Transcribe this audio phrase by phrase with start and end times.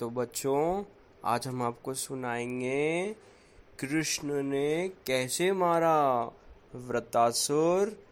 [0.00, 0.84] तो बच्चों,
[1.24, 3.12] आज हम आपको सुनाएँगे,
[3.80, 6.30] कृष्ण ने कैसे मारा
[6.74, 8.04] व्रतासुर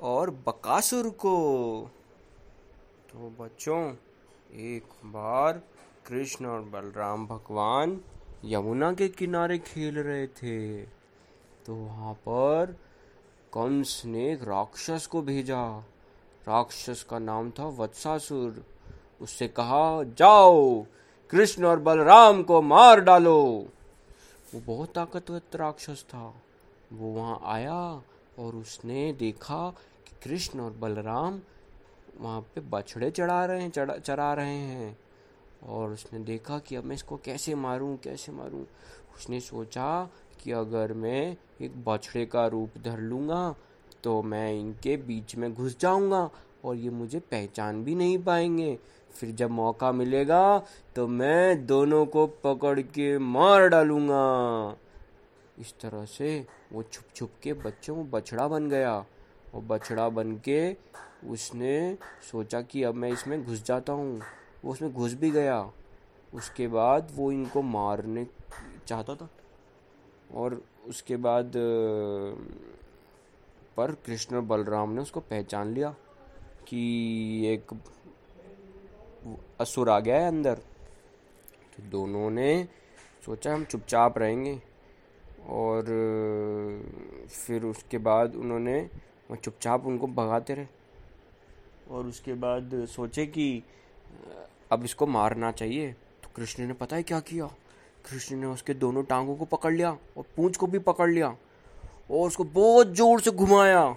[0.00, 1.44] और बकासुर को?
[3.12, 3.94] तो बच्चों,
[4.52, 5.62] एक बार
[6.06, 8.00] कृष्ण और बलराम भगवान
[8.44, 10.82] यमुना के किनारे खेल रहे थे।
[11.66, 12.76] तो वहाँ पर
[13.54, 15.78] कंस ने एक राक्षस को भेजा।
[16.48, 18.66] राक्षस का नाम था वत्सासुर।
[19.20, 20.86] उससे कहा, जाओ
[21.30, 23.40] कृष्ण और बलराम को मार डालो।
[24.54, 26.34] वो बहुत ताकतवर राक्षस था।
[26.92, 27.80] वो वहाँ आया
[28.38, 29.68] और उसने देखा
[30.06, 31.40] कि कृष्ण और बलराम
[32.20, 34.98] वहाँ पे बछड़े चढ़ा रहे हैं, चढ़ा, चरा रहे हैं।
[35.62, 38.62] और उसने देखा कि अब मैं इसको कैसे मारूं कैसे मारूं?
[39.16, 40.08] उसने सोचा
[40.40, 43.54] कि अगर मैं एक बछड़े का रूप धर लूँगा
[44.04, 46.28] तो मैं इनके बीच में घुस जाऊँगा।
[46.64, 48.78] और ये मुझे पहचान भी नहीं पाएँगे।
[49.10, 50.58] फिर जब मौका मिलेगा
[50.96, 54.76] तो मैं दोनों को पकड़ के मार डालूँगा।
[55.58, 58.96] इस तरह से वो छुप छुप के बच्चों बछड़ा बन गया।
[59.54, 60.72] वो बछड़ा बन के
[61.30, 61.96] उसने
[62.30, 64.20] सोचा कि अब मैं इसमें घुस जाता हूँ।
[64.64, 65.60] वो उसमें घुस भी गया।
[66.32, 68.26] उसके बाद वो इनको मारने
[68.86, 69.28] चाहता था।
[70.34, 71.52] और उसके बाद,
[73.76, 75.94] पर कृष्ण बलराम ने उसको पहचान लिया।
[76.68, 77.72] कि एक
[79.60, 80.54] असुर आ गया है अंदर।
[81.76, 82.68] तो दोनों ने
[83.26, 84.62] सोचा हम चुपचाप रहेंगे
[85.48, 85.84] और,
[87.28, 88.90] फिर उसके बाद उन्होंने
[89.44, 90.66] चुपचाप उनको भगाते रहे।
[91.90, 93.62] और उसके बाद सोचे कि,
[94.72, 97.46] अब इसको मारना चाहिए। तो कृष्ण ने पता है क्या किया?
[98.10, 101.28] कृष्ण ने उसके दोनों टांगों को पकड़ लिया और पूंछ को भी पकड़ लिया
[102.10, 103.96] और उसको बहुत ज़ोर से घुमाया।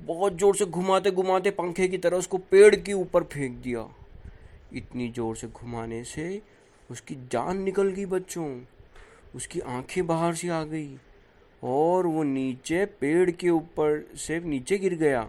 [0.00, 3.86] बहुत ज़ोर से घुमाते घुमाते पंखे की तरह उसको पेड़ के ऊपर फेंक दिया।
[4.72, 6.40] इतनी ज़ोर से घुमाने से
[6.90, 8.48] उसकी जान निकल गई बच्चों।
[9.34, 10.96] उसकी आँखें बाहर से आ गई
[11.62, 15.28] और वो नीचे पेड़ के ऊपर से नीचे गिर गया।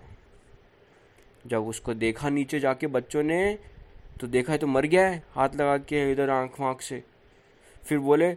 [1.47, 3.58] जब उसको देखा नीचे जाके बच्चों ने
[4.19, 7.03] तो देखा है तो मर गया है हाथ लगा के इधर आँख वाँख से।
[7.84, 8.31] फिर बोले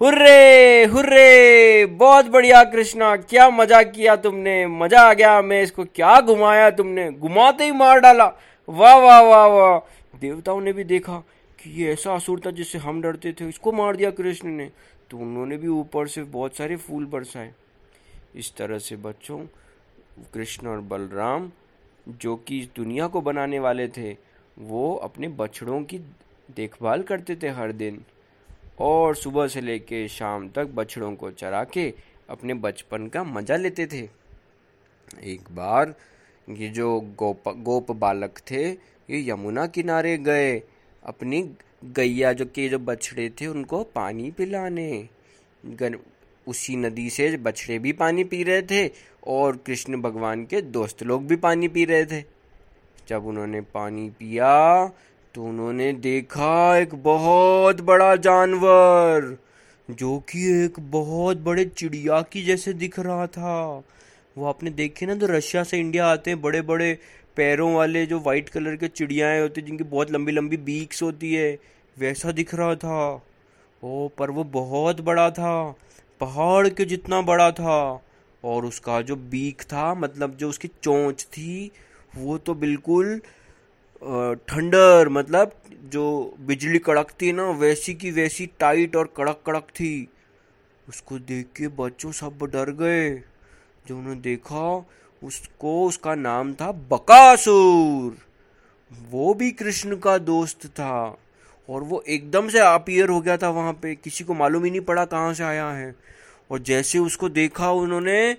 [0.00, 6.20] हुर्रे हुर्रे, बहुत बढ़िया कृष्णा, क्या मज़ा किया तुमने, मज़ा आ गया, मैं इसको क्या
[6.20, 8.24] घुमाया तुमने, घुमाते ही मार डाला।
[8.68, 9.78] वाह वाह वाह वाह।
[10.18, 11.16] देवताओं ने भी देखा
[11.58, 14.70] कि ये ऐसा असुर था जिससे हम डरते थे, इसको मार दिया कृष्ण ने।
[15.10, 17.50] तो उन्होंने भी ऊपर से बहुत सारे फूल बरसाए।
[18.34, 19.38] इस तरह से बच्चों,
[20.34, 21.50] कृष्ण और बलराम,
[22.08, 24.12] जो कि इस दुनिया को बनाने वाले थे,
[24.58, 25.98] वो अपने बछड़ों की
[26.56, 28.04] देखभाल करते थे हर दिन।
[28.78, 31.92] और सुबह से लेके शाम तक बछड़ों को चरा के
[32.30, 34.08] अपने बचपन का मज़ा लेते थे।
[35.24, 35.94] एक बार
[36.48, 40.52] ये जो गोप गोप बालक थे ये यमुना किनारे गए
[41.02, 41.42] अपनी
[41.86, 45.08] गैया जो के जो बछड़े थे उनको पानी पिलाने।
[45.64, 45.98] गर,
[46.46, 48.88] उसी नदी से बछड़े भी पानी पी रहे थे
[49.26, 52.22] और कृष्ण भगवान के दोस्त लोग भी पानी पी रहे थे।
[53.08, 54.52] जब उन्होंने पानी पिया
[55.36, 59.38] तो उन्होंने देखा एक बहुत बड़ा जानवर,
[59.90, 63.82] जो कि एक बहुत बड़े चिड़िया की जैसे दिख रहा था।
[64.38, 66.98] वो आपने देखे ना तो रशिया से इंडिया आते हैं बड़े बड़े
[67.36, 71.58] पैरों वाले जो वाइट कलर के चिड़ियाएँ होती जिनकी बहुत लंबी लंबी बीक्स होती है,
[71.98, 73.22] वैसा दिख रहा था।
[73.84, 75.74] ओ, पर वो बहुत बड़ा था,
[76.20, 78.04] पहाड़ के जितना बड़ा था।
[78.44, 81.70] और उसका जो बीक था मतलब जो उसकी चोंच थी,
[82.16, 83.20] वो तो बिल्कुल
[84.48, 85.52] ठंडर मतलब
[85.84, 90.08] जो बिजली कड़कती ना, वैसी की वैसी टाइट और कड़क कड़क थी।
[90.88, 93.22] उसको देख के बच्चों सब डर गए।
[93.86, 94.86] जो उन्होंने देखा,
[95.24, 98.18] उसको, उसका नाम था बकासुर।
[99.10, 101.18] वो भी कृष्ण का दोस्त था।
[101.70, 104.80] और वो एकदम से अपीयर हो गया था वहाँ पे। किसी को मालूम ही नहीं
[104.80, 105.94] पड़ा कहाँ से आया है।
[106.50, 108.36] और जैसे उसको देखा उन्होंने,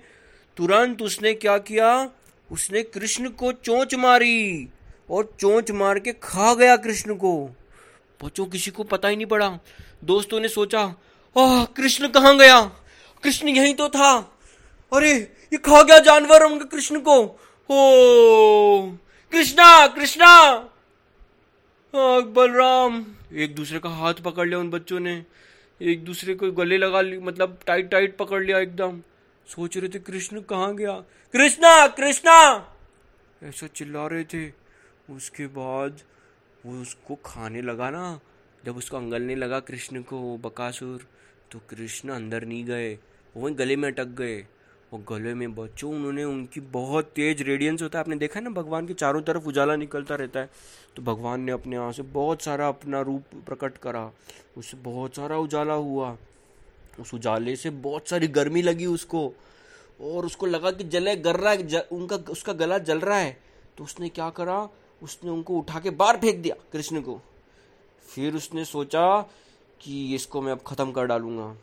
[0.56, 2.10] तुरंत उसने क्या किया?
[2.52, 4.68] उसने कृष्ण को चोंच मारी।
[5.10, 7.50] और चोंच मार के खा गया कृष्ण को।
[8.24, 9.58] बच्चों, किसी को पता ही नहीं पड़ा।
[10.04, 10.94] दोस्तों ने सोचा,
[11.38, 12.60] आह, कृष्ण कहाँ गया?
[13.22, 14.38] कृष्ण यही तो था।
[14.92, 15.14] अरे,
[15.52, 17.18] ये खा गया जानवर उनके कृष्ण को।
[17.70, 18.90] ओ,
[19.32, 20.58] कृष्णा कृष्णा!
[22.20, 25.24] बलराम। एक दूसरे का हाथ पकड़ लिया उन बच्चों ने।
[25.82, 29.00] एक दूसरे को गले लगा ली मतलब टाइट टाइट पकड़ लिया एकदम।
[29.48, 30.92] सोच रहे थे, कृष्ण कहाँ गया?
[31.32, 32.68] कृष्णा कृष्णा!
[33.42, 34.67] ऐसा चिल्ला रहे थे।
[35.10, 36.00] उसके बाद
[36.66, 38.20] वो उसको खाने लगा ना।
[38.64, 41.06] जब उसको अंगलने लगा कृष्ण को बकासुर
[41.50, 44.46] तो कृष्ण अंदर नहीं गए। वो वहीं गले में अटक गए।
[44.94, 48.86] और गले में बच्चों उन्होंने, उनकी बहुत तेज रेडियंस होता है। आपने देखा ना, भगवान
[48.86, 50.50] के चारों तरफ़ उजाला निकलता रहता है।
[50.96, 54.12] तो भगवान ने अपने यहाँ से बहुत सारा अपना रूप प्रकट करा।
[54.56, 56.16] उससे बहुत सारा उजाला हुआ।
[57.00, 59.34] उस उजाले से बहुत सारी गर्मी लगी उसको।
[60.00, 63.40] और उसको लगा कि जले गर रहा है उनका, उसका गला जल रहा है।
[63.78, 64.68] तो उसने क्या करा?
[65.02, 67.20] उसने उनको उठा के बाहर फेंक दिया, कृष्ण को।
[68.06, 69.20] फिर उसने सोचा
[69.80, 71.54] कि इसको मैं अब ख़त्म कर डालूँगा।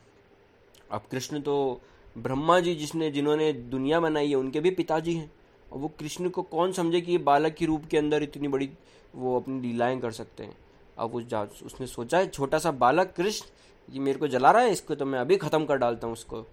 [0.92, 1.82] अब कृष्ण तो
[2.16, 5.32] ब्रह्मा जी जिसने, जिन्होंने दुनिया बनाई है, उनके भी पिताजी हैं।
[5.72, 8.70] और वो कृष्ण को कौन समझे कि ये बालक के रूप के अंदर इतनी बड़ी
[9.16, 10.56] वो अपनी लीलाएँ कर सकते हैं?
[10.98, 13.46] अब उस जा, उसने सोचा है छोटा सा बालक कृष्ण,
[13.90, 16.46] ये मेरे को जला रहा है इसको तो मैं अभी ख़त्म कर डालता हूँ उसको।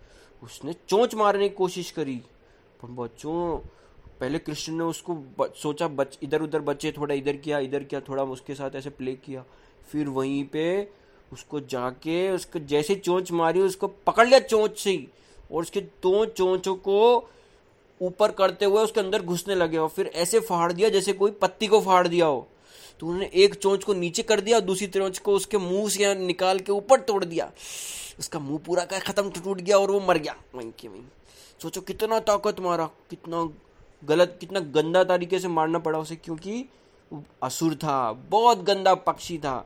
[0.42, 2.16] उसने चोंच मारने की कोशिश करी,
[2.82, 3.58] पर बच्चों
[4.22, 5.18] पहले कृष्ण ने उसको
[5.62, 9.12] सोचा, बच इधर उधर बच्चे थोड़ा इधर किया इधर किया, थोड़ा उसके साथ ऐसे प्ले
[9.12, 9.44] किया।
[9.92, 10.88] फिर वहीं पे
[11.32, 15.08] उसको जाके, उसको जैसे चोंच मारी, उसको पकड़ लिया चोंच से ही।
[15.52, 17.28] और उसके दो चोंचों को
[18.02, 21.66] ऊपर करते हुए उसके अंदर घुसने लगे और फिर ऐसे फाड़ दिया जैसे कोई पत्ती
[21.66, 22.48] को फाड़ दिया हो।
[23.00, 26.14] तो उन्होंने एक चोंच को नीचे कर दिया और दूसरी चोंच को उसके मुँह से
[26.14, 27.52] निकाल के ऊपर तोड़ दिया।
[28.18, 31.04] उसका मुँह पूरा का खत्म टूट गया और वो मर गया। वहीं के वहीं।
[31.62, 33.48] सोचो, कितना ताकत मारा, कितना
[34.02, 36.64] गलत, कितना गंदा तरीके से मारना पड़ा उसे, क्योंकि
[37.42, 39.64] असुर था, बहुत गंदा पक्षी था,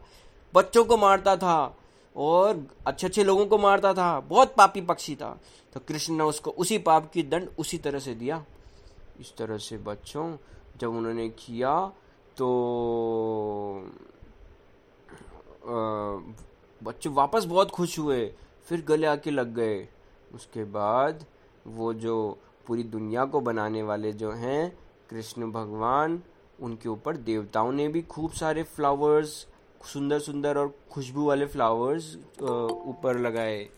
[0.55, 1.77] बच्चों को मारता था,
[2.17, 5.38] और अच्छे अच्छे लोगों को मारता था, बहुत पापी पक्षी था।
[5.73, 8.44] तो कृष्ण ने उसको उसी पाप की दंड उसी तरह से दिया।
[9.21, 10.37] इस तरह से बच्चों,
[10.79, 11.75] जब उन्होंने किया
[12.37, 12.47] तो
[16.81, 18.27] बच्चे वापस बहुत खुश हुए,
[18.67, 19.88] फिर गले आके लग गए।
[20.35, 21.25] उसके बाद
[21.67, 22.17] वो जो
[22.66, 24.76] पूरी दुनिया को बनाने वाले जो हैं,
[25.10, 26.22] कृष्ण भगवान,
[26.58, 29.46] उनके ऊपर देवताओं ने भी खूब सारे फ्लावर्स
[29.84, 33.68] सुंदर सुंदर और खुशबू वाले फ्लावर्स ऊपर लगाए,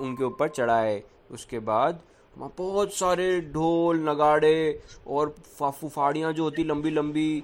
[0.00, 2.02] उनके ऊपर चढ़ाए। उसके बाद
[2.34, 7.42] वहाँ बहुत सारे ढोल, नगाड़े और फुफाड़ियाँ जो होती लंबी लंबी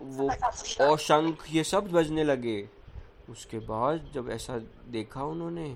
[0.00, 0.28] वो
[0.80, 2.68] और शंख ये सब बजने लगे।
[3.30, 4.58] उसके बाद जब ऐसा
[4.90, 5.74] देखा उन्होंने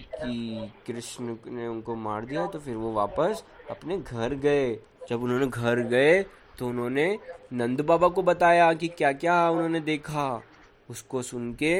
[0.00, 4.74] कि कृष्ण ने उनको मार दिया तो फिर वो वापस अपने घर गए।
[5.10, 6.22] जब उन्होंने घर गए
[6.58, 7.18] तो उन्होंने
[7.52, 10.42] नंद बाबा को बताया कि क्या क्या उन्होंने देखा।
[10.90, 11.74] उसको सुन के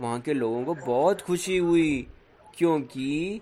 [0.00, 2.06] वहाँ के लोगों को बहुत खुशी हुई
[2.58, 3.40] क्योंकि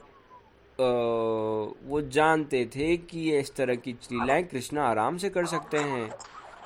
[0.78, 6.10] आ, वो जानते थे कि इस तरह की लीलाएँ कृष्ण आराम से कर सकते हैं।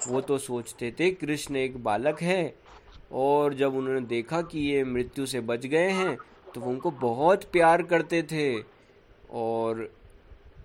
[0.08, 2.54] वो तो सोचते थे कृष्ण एक बालक है।
[3.12, 6.16] और जब उन्होंने देखा कि ये मृत्यु से बच गए हैं
[6.54, 8.54] तो वो उनको बहुत प्यार करते थे
[9.32, 9.88] और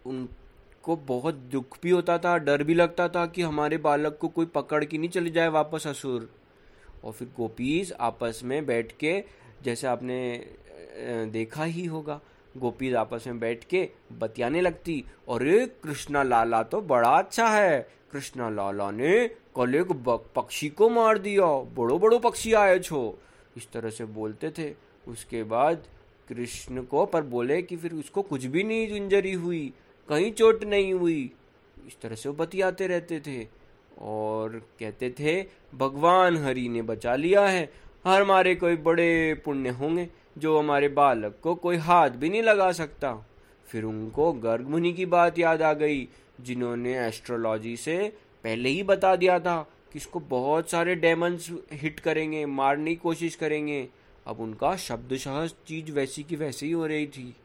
[0.06, 4.45] उनको बहुत दुख भी होता था, डर भी लगता था कि हमारे बालक को कोई
[4.45, 6.30] पकड़ के नहीं चले जाए वापस असुर।
[7.04, 9.24] और फिर गोपीज आपस में बैठ के,
[9.63, 10.19] जैसे आपने
[11.31, 12.19] देखा ही होगा,
[12.56, 13.88] गोपीज आपस में बैठ के
[14.19, 15.44] बतियाने लगती और
[15.84, 17.81] कृष्णा लाला तो बड़ा अच्छा है।
[18.12, 19.92] कृष्णा लाला ने कल एक
[20.36, 21.45] पक्षी को मार दिया।
[21.75, 23.19] बड़ो बड़ो पक्षी आए छो।
[23.57, 24.69] इस तरह से बोलते थे।
[25.07, 25.86] उसके बाद
[26.30, 29.74] कृष्ण को पर बोले कि फिर उसको कुछ भी नहीं इंजरी हुई,
[30.09, 31.31] कहीं चोट नहीं हुई।
[31.88, 33.48] इस तरह से वो बतियाते रहते थे
[34.00, 35.42] और कहते थे,
[35.75, 37.69] भगवान हरि ने बचा लिया है
[38.06, 40.07] हमारे कोई बड़े पुण्य होंगे,
[40.38, 43.13] जो हमारे बालक को कोई हाथ भी नहीं लगा सकता।
[43.68, 46.07] फिर उनको गर्ग मुनि की बात याद आ गई,
[46.42, 47.98] जिन्होंने एस्ट्रोलॉजी से
[48.44, 49.62] पहले ही बता दिया था
[49.94, 53.88] कि इसको बहुत सारे डेमंस हिट करेंगे, मारने की कोशिश करेंगे।
[54.28, 57.36] अब उनका शब्दशः चीज़ वैसी की वैसी ही हो रही थी।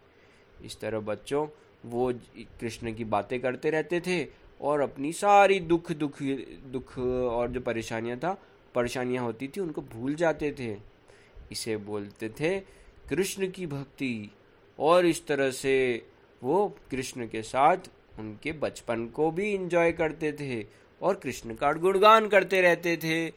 [0.65, 1.47] इस तरह बच्चों,
[1.87, 2.13] वो
[2.61, 4.27] कृष्ण की बातें करते रहते थे
[4.61, 6.23] और अपनी सारी दुख दुख
[6.73, 8.33] दुख और जो परेशानियाँ था,
[8.75, 10.77] परेशानियाँ होती थी, उनको भूल जाते थे।
[11.53, 12.59] इसे बोलते थे
[13.09, 14.31] कृष्ण की भक्ति
[14.79, 16.07] और इस तरह से
[16.43, 20.65] वो कृष्ण के साथ उनके बचपन को भी इंजॉय करते थे
[21.01, 23.33] और कृष्ण का गुणगान करते रहते थे।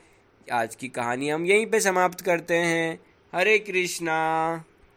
[0.52, 3.00] आज की कहानी हम यहीं पे समाप्त करते हैं।
[3.36, 4.20] हरे कृष्णा।